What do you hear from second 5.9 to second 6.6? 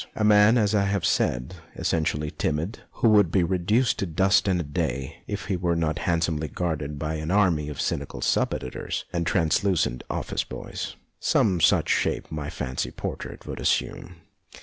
handsomely